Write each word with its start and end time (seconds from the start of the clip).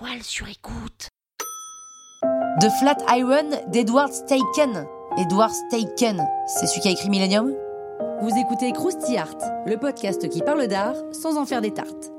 La 0.00 0.06
toile 0.06 0.22
sur 0.22 0.48
écoute. 0.48 1.08
The 2.60 2.68
Flat 2.78 2.96
Iron 3.16 3.50
d'Edward 3.68 4.12
Steichen. 4.12 4.86
Edward 5.18 5.52
Steichen, 5.52 6.26
c'est 6.46 6.66
celui 6.66 6.80
qui 6.80 6.88
a 6.88 6.90
écrit 6.92 7.10
Millennium? 7.10 7.52
Vous 8.22 8.30
écoutez 8.38 8.72
Krusty 8.72 9.16
Art, 9.16 9.36
le 9.66 9.76
podcast 9.76 10.28
qui 10.28 10.40
parle 10.40 10.66
d'art 10.68 10.94
sans 11.12 11.36
en 11.36 11.44
faire 11.44 11.60
des 11.60 11.72
tartes. 11.72 12.12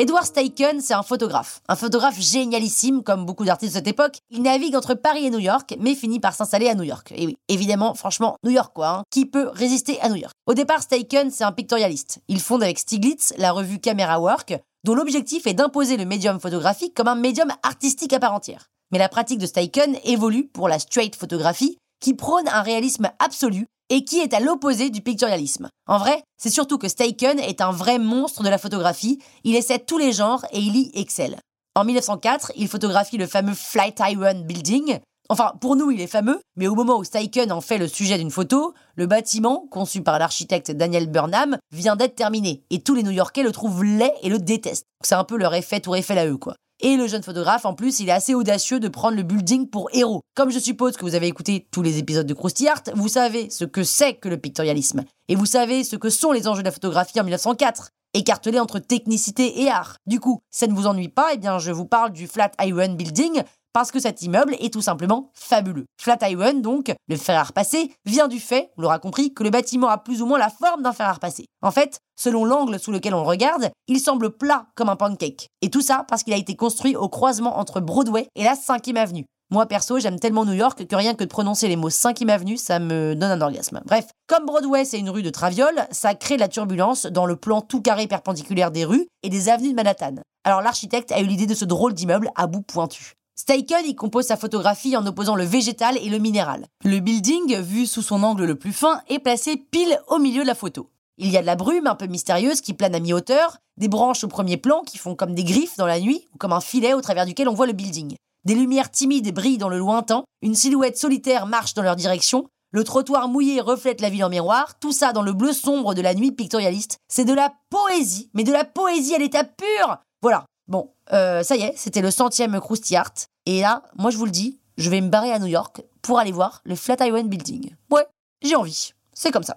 Edward 0.00 0.24
Steichen, 0.24 0.80
c'est 0.80 0.94
un 0.94 1.02
photographe. 1.02 1.60
Un 1.68 1.76
photographe 1.76 2.18
génialissime, 2.18 3.02
comme 3.02 3.26
beaucoup 3.26 3.44
d'artistes 3.44 3.74
de 3.74 3.78
cette 3.80 3.86
époque. 3.86 4.16
Il 4.30 4.40
navigue 4.40 4.74
entre 4.74 4.94
Paris 4.94 5.26
et 5.26 5.30
New 5.30 5.40
York, 5.40 5.76
mais 5.78 5.94
finit 5.94 6.20
par 6.20 6.32
s'installer 6.32 6.70
à 6.70 6.74
New 6.74 6.84
York. 6.84 7.12
Et 7.14 7.26
oui, 7.26 7.36
évidemment, 7.48 7.92
franchement, 7.92 8.36
New 8.42 8.50
York 8.50 8.72
quoi. 8.74 8.88
Hein. 8.88 9.02
Qui 9.10 9.26
peut 9.26 9.50
résister 9.52 10.00
à 10.00 10.08
New 10.08 10.16
York? 10.16 10.32
Au 10.46 10.54
départ, 10.54 10.80
Steichen, 10.80 11.30
c'est 11.30 11.44
un 11.44 11.52
pictorialiste. 11.52 12.20
Il 12.28 12.40
fonde 12.40 12.62
avec 12.62 12.78
Stiglitz 12.78 13.34
la 13.36 13.52
revue 13.52 13.78
Camera 13.78 14.18
Work, 14.18 14.58
dont 14.84 14.94
l'objectif 14.94 15.46
est 15.46 15.52
d'imposer 15.52 15.98
le 15.98 16.06
médium 16.06 16.40
photographique 16.40 16.94
comme 16.94 17.08
un 17.08 17.14
médium 17.14 17.52
artistique 17.62 18.14
à 18.14 18.20
part 18.20 18.32
entière. 18.32 18.68
Mais 18.92 18.98
la 18.98 19.10
pratique 19.10 19.38
de 19.38 19.44
Steichen 19.44 19.98
évolue 20.04 20.46
pour 20.46 20.70
la 20.70 20.78
straight 20.78 21.14
photographie, 21.14 21.76
qui 22.00 22.14
prône 22.14 22.48
un 22.48 22.62
réalisme 22.62 23.10
absolu 23.18 23.66
et 23.90 24.04
qui 24.04 24.20
est 24.20 24.32
à 24.32 24.40
l'opposé 24.40 24.88
du 24.88 25.02
pictorialisme. 25.02 25.68
En 25.86 25.98
vrai, 25.98 26.22
c'est 26.38 26.50
surtout 26.50 26.78
que 26.78 26.88
Steichen 26.88 27.38
est 27.38 27.60
un 27.60 27.72
vrai 27.72 27.98
monstre 27.98 28.42
de 28.42 28.48
la 28.48 28.56
photographie, 28.58 29.18
il 29.44 29.56
essaie 29.56 29.80
tous 29.80 29.98
les 29.98 30.12
genres 30.12 30.44
et 30.52 30.60
il 30.60 30.76
y 30.76 30.90
excelle. 30.94 31.36
En 31.74 31.84
1904, 31.84 32.52
il 32.56 32.68
photographie 32.68 33.18
le 33.18 33.26
fameux 33.26 33.54
Flatiron 33.54 34.40
Building. 34.44 34.98
Enfin, 35.30 35.52
pour 35.60 35.76
nous, 35.76 35.92
il 35.92 36.00
est 36.00 36.08
fameux, 36.08 36.40
mais 36.56 36.66
au 36.66 36.74
moment 36.74 36.98
où 36.98 37.04
Steichen 37.04 37.52
en 37.52 37.60
fait 37.60 37.78
le 37.78 37.86
sujet 37.86 38.18
d'une 38.18 38.32
photo, 38.32 38.74
le 38.96 39.06
bâtiment, 39.06 39.64
conçu 39.70 40.02
par 40.02 40.18
l'architecte 40.18 40.72
Daniel 40.72 41.08
Burnham, 41.08 41.56
vient 41.70 41.94
d'être 41.94 42.16
terminé, 42.16 42.64
et 42.70 42.80
tous 42.80 42.96
les 42.96 43.04
New-Yorkais 43.04 43.44
le 43.44 43.52
trouvent 43.52 43.84
laid 43.84 44.12
et 44.24 44.28
le 44.28 44.40
détestent. 44.40 44.86
C'est 45.04 45.14
un 45.14 45.22
peu 45.22 45.36
leur 45.36 45.54
effet 45.54 45.78
Tour 45.78 45.94
Eiffel 45.94 46.18
à 46.18 46.26
eux, 46.26 46.36
quoi. 46.36 46.56
Et 46.80 46.96
le 46.96 47.06
jeune 47.06 47.22
photographe, 47.22 47.64
en 47.64 47.74
plus, 47.74 48.00
il 48.00 48.08
est 48.08 48.12
assez 48.12 48.34
audacieux 48.34 48.80
de 48.80 48.88
prendre 48.88 49.16
le 49.16 49.22
building 49.22 49.68
pour 49.68 49.88
héros. 49.92 50.22
Comme 50.34 50.50
je 50.50 50.58
suppose 50.58 50.96
que 50.96 51.04
vous 51.04 51.14
avez 51.14 51.28
écouté 51.28 51.68
tous 51.70 51.82
les 51.82 51.98
épisodes 51.98 52.26
de 52.26 52.34
Krusty 52.34 52.66
Art, 52.66 52.82
vous 52.94 53.06
savez 53.06 53.50
ce 53.50 53.64
que 53.64 53.84
c'est 53.84 54.14
que 54.14 54.28
le 54.28 54.38
pictorialisme. 54.38 55.04
Et 55.28 55.36
vous 55.36 55.46
savez 55.46 55.84
ce 55.84 55.94
que 55.94 56.10
sont 56.10 56.32
les 56.32 56.48
enjeux 56.48 56.62
de 56.62 56.68
la 56.68 56.72
photographie 56.72 57.20
en 57.20 57.24
1904 57.24 57.90
écartelé 58.14 58.58
entre 58.58 58.78
technicité 58.78 59.62
et 59.62 59.70
art. 59.70 59.96
Du 60.06 60.20
coup, 60.20 60.40
ça 60.50 60.66
ne 60.66 60.72
vous 60.72 60.86
ennuie 60.86 61.08
pas, 61.08 61.30
eh 61.34 61.38
bien 61.38 61.58
je 61.58 61.70
vous 61.70 61.84
parle 61.84 62.12
du 62.12 62.26
Flatiron 62.26 62.94
Building, 62.94 63.42
parce 63.72 63.90
que 63.90 64.00
cet 64.00 64.22
immeuble 64.22 64.56
est 64.60 64.72
tout 64.72 64.82
simplement 64.82 65.30
fabuleux. 65.34 65.84
Flatiron, 66.00 66.54
donc, 66.54 66.92
le 67.08 67.16
fer 67.16 67.38
à 67.38 67.44
repasser, 67.44 67.92
vient 68.04 68.28
du 68.28 68.40
fait, 68.40 68.70
on 68.76 68.82
l'aura 68.82 68.98
compris, 68.98 69.32
que 69.32 69.42
le 69.42 69.50
bâtiment 69.50 69.88
a 69.88 69.98
plus 69.98 70.22
ou 70.22 70.26
moins 70.26 70.38
la 70.38 70.50
forme 70.50 70.82
d'un 70.82 70.92
fer 70.92 71.08
à 71.08 71.12
repasser. 71.12 71.46
En 71.62 71.70
fait, 71.70 71.98
selon 72.16 72.44
l'angle 72.44 72.78
sous 72.78 72.92
lequel 72.92 73.14
on 73.14 73.22
le 73.22 73.28
regarde, 73.28 73.70
il 73.88 74.00
semble 74.00 74.30
plat 74.30 74.66
comme 74.74 74.88
un 74.88 74.96
pancake. 74.96 75.48
Et 75.62 75.70
tout 75.70 75.82
ça 75.82 76.04
parce 76.08 76.22
qu'il 76.22 76.34
a 76.34 76.38
été 76.38 76.56
construit 76.56 76.96
au 76.96 77.08
croisement 77.08 77.58
entre 77.58 77.80
Broadway 77.80 78.28
et 78.34 78.44
la 78.44 78.54
5e 78.54 78.96
avenue. 78.96 79.26
Moi 79.52 79.66
perso, 79.66 79.98
j'aime 79.98 80.20
tellement 80.20 80.44
New 80.44 80.52
York 80.52 80.86
que 80.86 80.94
rien 80.94 81.14
que 81.14 81.24
de 81.24 81.28
prononcer 81.28 81.66
les 81.66 81.74
mots 81.74 81.88
5e 81.88 82.28
avenue, 82.28 82.56
ça 82.56 82.78
me 82.78 83.14
donne 83.14 83.32
un 83.32 83.40
orgasme. 83.40 83.80
Bref, 83.84 84.06
comme 84.28 84.46
Broadway 84.46 84.84
c'est 84.84 85.00
une 85.00 85.10
rue 85.10 85.24
de 85.24 85.30
traviole, 85.30 85.88
ça 85.90 86.14
crée 86.14 86.36
la 86.36 86.46
turbulence 86.46 87.06
dans 87.06 87.26
le 87.26 87.34
plan 87.34 87.60
tout 87.60 87.82
carré 87.82 88.06
perpendiculaire 88.06 88.70
des 88.70 88.84
rues 88.84 89.08
et 89.24 89.28
des 89.28 89.48
avenues 89.48 89.70
de 89.70 89.74
Manhattan. 89.74 90.14
Alors 90.44 90.62
l'architecte 90.62 91.10
a 91.10 91.20
eu 91.20 91.26
l'idée 91.26 91.46
de 91.46 91.54
ce 91.54 91.64
drôle 91.64 91.94
d'immeuble 91.94 92.30
à 92.36 92.46
bout 92.46 92.62
pointu. 92.62 93.14
Steichen 93.40 93.86
y 93.86 93.94
compose 93.94 94.26
sa 94.26 94.36
photographie 94.36 94.98
en 94.98 95.06
opposant 95.06 95.34
le 95.34 95.44
végétal 95.44 95.96
et 95.96 96.10
le 96.10 96.18
minéral. 96.18 96.66
Le 96.84 96.98
building, 97.00 97.56
vu 97.60 97.86
sous 97.86 98.02
son 98.02 98.22
angle 98.22 98.44
le 98.44 98.54
plus 98.54 98.74
fin, 98.74 99.00
est 99.08 99.18
placé 99.18 99.56
pile 99.56 99.98
au 100.08 100.18
milieu 100.18 100.42
de 100.42 100.46
la 100.46 100.54
photo. 100.54 100.90
Il 101.16 101.30
y 101.30 101.38
a 101.38 101.40
de 101.40 101.46
la 101.46 101.56
brume 101.56 101.86
un 101.86 101.94
peu 101.94 102.06
mystérieuse 102.06 102.60
qui 102.60 102.74
plane 102.74 102.94
à 102.94 103.00
mi-hauteur, 103.00 103.56
des 103.78 103.88
branches 103.88 104.24
au 104.24 104.28
premier 104.28 104.58
plan 104.58 104.82
qui 104.82 104.98
font 104.98 105.14
comme 105.14 105.34
des 105.34 105.44
griffes 105.44 105.78
dans 105.78 105.86
la 105.86 106.00
nuit 106.00 106.28
ou 106.34 106.36
comme 106.36 106.52
un 106.52 106.60
filet 106.60 106.92
au 106.92 107.00
travers 107.00 107.24
duquel 107.24 107.48
on 107.48 107.54
voit 107.54 107.66
le 107.66 107.72
building. 107.72 108.14
Des 108.44 108.54
lumières 108.54 108.90
timides 108.90 109.32
brillent 109.32 109.56
dans 109.56 109.70
le 109.70 109.78
lointain, 109.78 110.22
une 110.42 110.54
silhouette 110.54 110.98
solitaire 110.98 111.46
marche 111.46 111.72
dans 111.72 111.82
leur 111.82 111.96
direction, 111.96 112.46
le 112.72 112.84
trottoir 112.84 113.26
mouillé 113.28 113.62
reflète 113.62 114.02
la 114.02 114.10
ville 114.10 114.24
en 114.24 114.28
miroir, 114.28 114.78
tout 114.80 114.92
ça 114.92 115.14
dans 115.14 115.22
le 115.22 115.32
bleu 115.32 115.54
sombre 115.54 115.94
de 115.94 116.02
la 116.02 116.12
nuit 116.12 116.32
pictorialiste. 116.32 116.98
C'est 117.08 117.24
de 117.24 117.32
la 117.32 117.54
poésie, 117.70 118.28
mais 118.34 118.44
de 118.44 118.52
la 118.52 118.66
poésie 118.66 119.14
à 119.14 119.18
l'état 119.18 119.44
pur 119.44 119.96
Voilà, 120.20 120.44
Bon, 120.70 120.92
euh, 121.12 121.42
ça 121.42 121.56
y 121.56 121.62
est, 121.62 121.72
c'était 121.76 122.00
le 122.00 122.12
centième 122.12 122.60
Krusty 122.60 122.94
Art. 122.94 123.12
Et 123.46 123.60
là, 123.62 123.82
moi 123.96 124.10
je 124.10 124.18
vous 124.18 124.26
le 124.26 124.30
dis, 124.30 124.60
je 124.76 124.90
vais 124.90 125.00
me 125.00 125.08
barrer 125.08 125.32
à 125.32 125.38
New 125.38 125.46
York 125.46 125.82
pour 126.02 126.18
aller 126.18 126.32
voir 126.32 126.60
le 126.64 126.74
Flatiron 126.74 127.24
Building. 127.24 127.74
Ouais, 127.90 128.06
j'ai 128.42 128.56
envie. 128.56 128.92
C'est 129.12 129.30
comme 129.30 129.42
ça. 129.42 129.56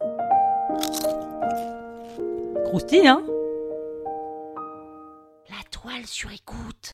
Krusty, 2.66 3.08
hein? 3.08 3.22
La 5.50 5.64
toile 5.70 6.06
sur 6.06 6.32
écoute. 6.32 6.92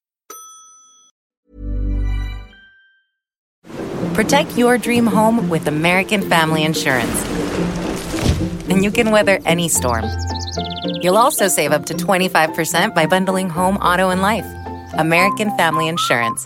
Protect 4.13 4.57
your 4.57 4.77
dream 4.77 5.07
home 5.07 5.49
with 5.49 5.67
American 5.67 6.21
Family 6.21 6.65
Insurance. 6.65 7.23
And 8.69 8.83
you 8.83 8.91
can 8.91 9.11
weather 9.11 9.39
any 9.45 9.69
storm. 9.69 10.05
You'll 11.01 11.17
also 11.17 11.47
save 11.47 11.71
up 11.71 11.85
to 11.85 11.93
25% 11.93 12.93
by 12.93 13.05
bundling 13.05 13.49
home, 13.49 13.77
auto, 13.77 14.09
and 14.09 14.21
life. 14.21 14.45
American 14.97 15.55
Family 15.55 15.87
Insurance. 15.87 16.45